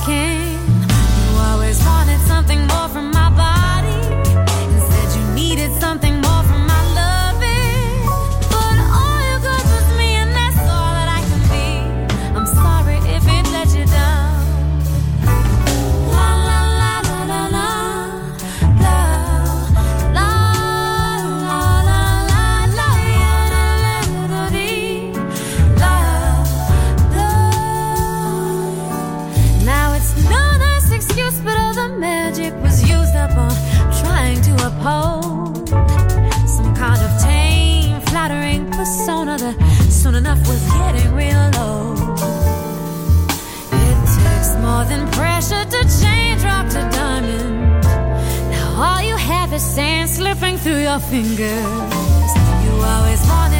can't 0.00 0.39
through 50.70 50.82
your 50.82 51.00
fingers. 51.00 52.32
You 52.62 52.72
always 52.84 53.20
wanted. 53.26 53.59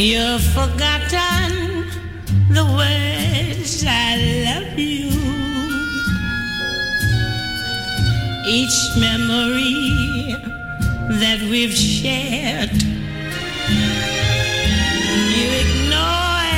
You've 0.00 0.42
forgotten 0.54 1.84
the 2.48 2.64
words 2.64 3.84
I 3.86 4.16
love 4.46 4.78
you. 4.78 5.10
Each 8.46 8.78
memory 8.98 10.36
that 11.20 11.42
we've 11.50 11.74
shared. 11.74 12.72
You 15.36 15.48
ignore 15.64 16.48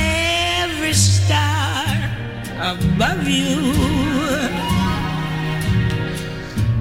every 0.63 0.93
star 0.93 1.83
above 2.61 3.27
you. 3.27 3.73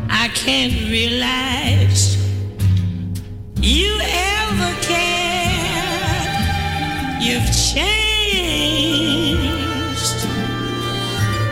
I 0.08 0.28
can't 0.32 0.74
realize 0.88 2.16
you 3.60 3.98
ever 4.00 4.32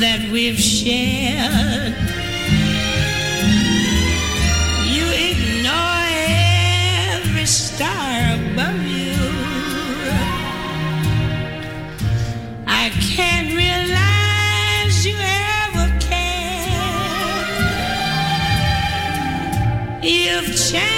that 0.00 0.30
we've 0.30 0.58
shared. 0.58 1.94
You 4.86 5.06
ignore 5.30 6.06
every 7.16 7.46
star 7.46 8.34
above 8.38 8.82
you. 8.86 9.16
I 12.66 12.90
can't 13.14 13.52
realize 13.54 15.04
you 15.04 15.16
ever 15.18 15.88
cared. 15.98 17.64
You've 20.04 20.54
changed. 20.56 20.97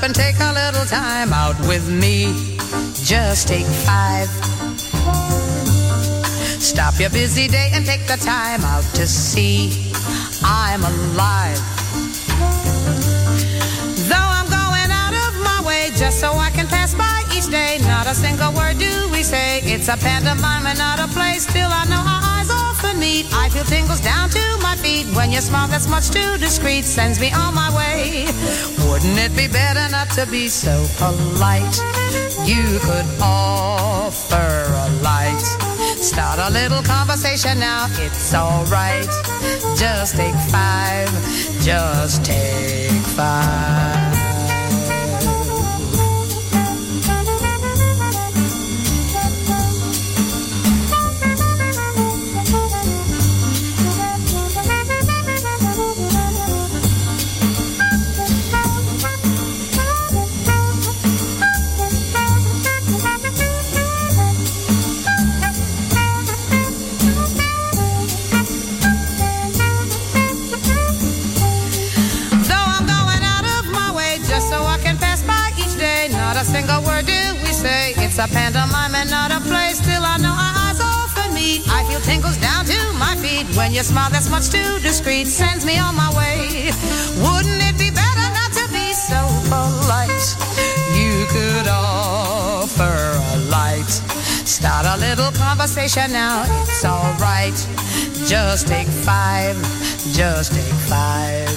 Stop 0.00 0.08
and 0.08 0.16
take 0.16 0.40
a 0.40 0.52
little 0.54 0.86
time 0.86 1.30
out 1.30 1.60
with 1.68 1.86
me? 1.90 2.32
Just 3.04 3.48
take 3.48 3.66
five. 3.84 4.28
Stop 6.58 6.98
your 6.98 7.10
busy 7.10 7.48
day 7.48 7.68
and 7.74 7.84
take 7.84 8.06
the 8.06 8.16
time 8.16 8.62
out 8.64 8.84
to 8.94 9.06
see 9.06 9.92
I'm 10.42 10.80
alive. 10.84 11.60
Though 14.08 14.30
I'm 14.38 14.48
going 14.48 14.90
out 14.90 15.12
of 15.12 15.34
my 15.44 15.62
way 15.66 15.90
just 15.94 16.18
so 16.18 16.32
I 16.32 16.48
can 16.48 16.66
pass 16.66 16.94
by 16.94 17.22
each 17.36 17.50
day, 17.50 17.76
not 17.82 18.06
a 18.06 18.14
single 18.14 18.54
word 18.54 18.78
do 18.78 19.06
we 19.12 19.22
say. 19.22 19.60
It's 19.64 19.88
a 19.88 19.98
pantomime 19.98 20.64
and 20.64 20.78
not 20.78 20.98
a 20.98 21.08
play. 21.08 21.34
Still, 21.34 21.68
I 21.70 21.84
know 21.84 22.00
our 22.00 22.19
meet. 22.94 23.26
I 23.32 23.48
feel 23.48 23.64
tingles 23.64 24.00
down 24.00 24.30
to 24.30 24.58
my 24.62 24.76
feet 24.76 25.06
when 25.14 25.30
your 25.30 25.40
smile 25.40 25.68
that's 25.68 25.88
much 25.88 26.10
too 26.10 26.36
discreet 26.38 26.84
sends 26.84 27.20
me 27.20 27.32
on 27.32 27.54
my 27.54 27.68
way. 27.76 28.26
Wouldn't 28.88 29.18
it 29.18 29.36
be 29.36 29.48
better 29.48 29.88
not 29.90 30.10
to 30.10 30.26
be 30.26 30.48
so 30.48 30.86
polite? 30.98 31.76
You 32.44 32.78
could 32.80 33.06
offer 33.20 34.50
a 34.84 34.88
light. 35.02 35.46
Start 36.00 36.38
a 36.38 36.50
little 36.50 36.82
conversation 36.82 37.58
now, 37.58 37.86
it's 37.98 38.34
alright. 38.34 39.08
Just 39.76 40.16
take 40.16 40.34
five, 40.50 41.10
just 41.62 42.24
take 42.24 43.02
five. 43.16 43.99
My 83.42 83.46
feet 83.46 83.56
when 83.56 83.72
your 83.72 83.82
smile 83.82 84.10
that's 84.10 84.30
much 84.30 84.50
too 84.50 84.78
discreet 84.80 85.26
sends 85.26 85.64
me 85.64 85.78
on 85.78 85.94
my 85.94 86.10
way. 86.16 86.70
Wouldn't 87.22 87.62
it 87.62 87.78
be 87.78 87.90
better 87.90 88.28
not 88.38 88.52
to 88.52 88.66
be 88.72 88.92
so 88.92 89.20
polite? 89.48 90.36
You 90.94 91.26
could 91.28 91.68
offer 91.68 92.82
a 92.84 93.36
light. 93.50 93.90
Start 94.46 94.86
a 94.86 94.96
little 94.98 95.30
conversation 95.32 96.12
now. 96.12 96.44
It's 96.62 96.84
alright. 96.84 97.54
Just 98.26 98.68
take 98.68 98.88
five. 98.88 99.56
Just 100.12 100.52
take 100.52 100.78
five. 100.88 101.48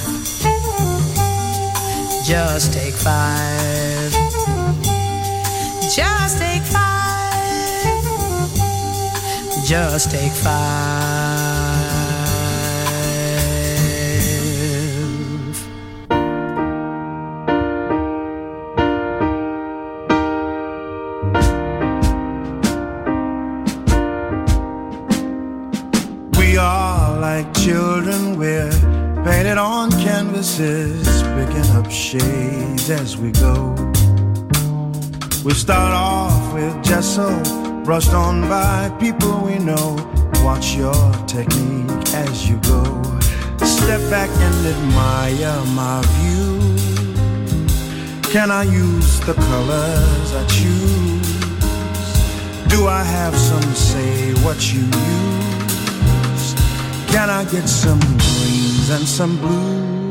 Just 2.26 2.74
take 2.74 2.94
five. 2.94 4.12
Just 5.96 6.38
take 6.40 6.64
five. 6.64 6.84
Just 9.66 10.12
take 10.12 10.32
five. 10.32 11.23
Start 35.64 35.94
off 35.94 36.54
with 36.54 36.76
gesso, 36.84 37.30
brushed 37.86 38.14
on 38.14 38.42
by 38.50 38.90
people 39.00 39.34
we 39.46 39.58
know. 39.60 39.96
Watch 40.44 40.76
your 40.76 40.94
technique 41.26 42.06
as 42.14 42.50
you 42.50 42.58
go. 42.74 42.84
Step 43.64 44.02
back 44.10 44.30
and 44.48 44.58
admire 44.74 45.64
my 45.82 46.02
view. 46.16 46.52
Can 48.34 48.52
I 48.52 48.64
use 48.64 49.22
the 49.22 49.36
colors 49.36 50.30
I 50.42 50.46
choose? 50.48 51.34
Do 52.68 52.88
I 52.88 53.04
have 53.18 53.34
some 53.34 53.70
say 53.74 54.34
what 54.44 54.60
you 54.74 54.84
use? 55.22 56.46
Can 57.14 57.30
I 57.30 57.46
get 57.46 57.70
some 57.70 58.02
greens 58.02 58.90
and 58.90 59.08
some 59.08 59.38
blues? 59.38 60.03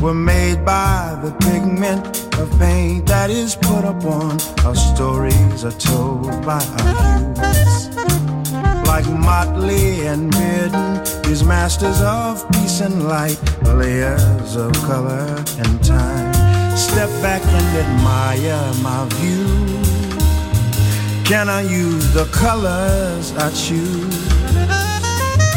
We're 0.00 0.14
made 0.14 0.64
by 0.64 1.18
the 1.20 1.32
pigment 1.44 2.32
of 2.38 2.48
paint 2.60 3.06
that 3.06 3.30
is 3.30 3.56
put 3.56 3.84
upon. 3.84 4.38
Our 4.64 4.76
stories 4.76 5.64
are 5.64 5.72
told 5.72 6.30
by 6.46 6.62
our 6.62 7.18
hues. 7.34 7.96
Like 8.86 9.06
Motley 9.08 10.06
and 10.06 10.30
Bearden, 10.32 11.24
these 11.24 11.42
masters 11.42 12.00
of 12.00 12.48
peace 12.52 12.80
and 12.80 13.08
light, 13.08 13.40
layers 13.64 14.54
of 14.54 14.72
color 14.86 15.26
and 15.58 15.84
time. 15.84 16.32
Step 16.76 17.10
back 17.20 17.42
and 17.42 17.68
admire 17.84 18.72
my 18.80 19.04
view. 19.16 19.46
Can 21.24 21.48
I 21.48 21.62
use 21.62 22.14
the 22.14 22.26
colors 22.26 23.32
I 23.36 23.50
choose? 23.50 24.28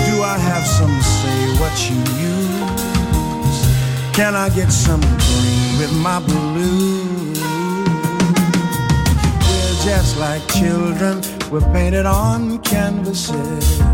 Do 0.08 0.24
I 0.24 0.38
have 0.40 0.66
some 0.66 1.00
say 1.00 1.40
what 1.62 1.76
you 1.92 1.98
use? 2.20 2.51
Can 4.22 4.36
I 4.36 4.50
get 4.50 4.72
some 4.72 5.02
green 5.02 5.80
with 5.80 5.92
my 5.94 6.20
blue? 6.20 7.34
We're 9.50 9.84
just 9.84 10.20
like 10.20 10.48
children, 10.48 11.24
we're 11.50 11.68
painted 11.74 12.06
on 12.06 12.60
canvases. 12.60 13.91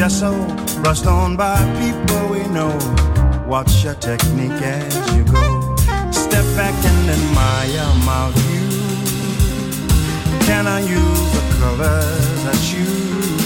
With 0.00 0.10
gesso, 0.10 0.32
brushed 0.82 1.06
on 1.06 1.36
by 1.36 1.56
people 1.78 2.28
we 2.28 2.46
know. 2.48 2.76
Watch 3.46 3.84
your 3.84 3.94
technique 3.94 4.62
as 4.62 4.94
you 5.14 5.24
go. 5.24 5.76
Step 6.10 6.44
back 6.56 6.74
and 6.84 7.10
admire 7.10 7.94
my 8.04 8.30
view. 8.34 8.68
Can 10.46 10.66
I 10.66 10.80
use 10.80 11.32
the 11.36 11.42
colors 11.58 12.46
I 12.46 12.54
choose? 12.68 13.36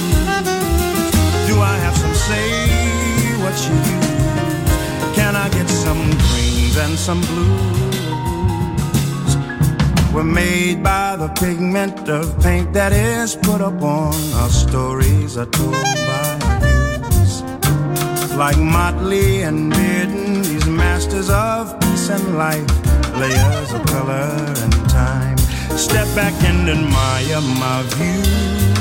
Do 1.49 1.61
I 1.61 1.77
have 1.85 1.97
some 1.97 2.15
say 2.15 2.49
what 3.43 3.57
you 3.67 3.77
use? 3.97 5.17
Can 5.17 5.37
I 5.37 5.49
get 5.51 5.69
some 5.69 6.11
greens 6.25 6.77
and 6.77 6.99
some 6.99 7.21
blues? 7.21 7.95
We're 10.13 10.23
made 10.23 10.83
by 10.83 11.17
the 11.17 11.29
pigment 11.29 12.09
of 12.09 12.41
paint 12.41 12.73
that 12.75 12.93
is 12.93 13.35
put 13.35 13.61
upon 13.61 14.15
our 14.35 14.49
stories 14.49 15.37
are 15.37 15.47
told 15.47 15.73
by. 15.73 16.34
Like 18.37 18.59
Motley 18.59 19.43
and 19.43 19.73
Bearden, 19.73 20.45
these 20.45 20.67
masters 20.67 21.31
of 21.31 21.79
peace 21.81 22.11
and 22.11 22.37
life, 22.37 22.67
layers 23.17 23.73
of 23.73 23.87
color 23.87 24.29
and 24.59 24.73
time. 24.91 25.39
Step 25.79 26.09
back 26.17 26.35
and 26.43 26.69
admire 26.69 27.41
my 27.41 27.83
view. 27.95 28.74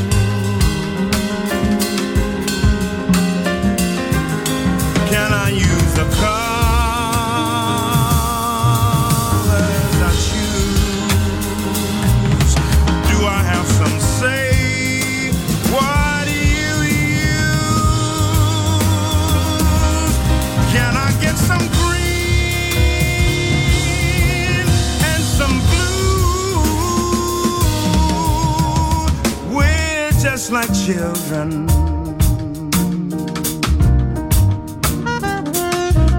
Children. 30.85 31.65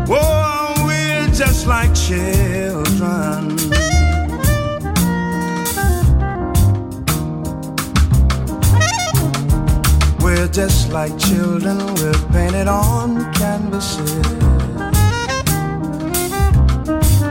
Oh, 0.09 0.85
we're 0.87 1.29
just 1.35 1.67
like 1.67 1.95
children. 1.95 2.17
Oh, 2.17 2.17
we're 2.17 2.19
just 2.23 2.47
like 2.47 2.69
children, 2.79 3.57
we're 10.21 10.49
just 10.49 10.93
like 10.93 11.19
children 11.19 11.79
with 11.95 12.33
painted 12.33 12.69
on 12.69 13.33
canvases. 13.35 14.44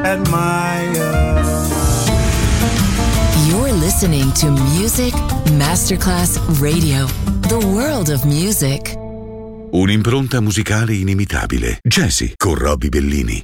Admire. 0.04 0.92
You're 3.48 3.72
listening 3.72 4.34
to 4.34 4.52
Music 4.78 5.14
Masterclass 5.58 6.38
Radio, 6.60 7.08
the 7.48 7.66
world 7.74 8.10
of 8.10 8.26
music. 8.26 8.96
Un'impronta 9.72 10.42
musicale 10.42 10.94
inimitabile. 10.94 11.80
Jazzy 11.82 12.34
con 12.36 12.56
Robbie 12.56 12.90
Bellini. 12.90 13.44